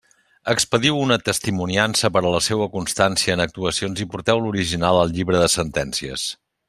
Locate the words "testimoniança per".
1.27-2.23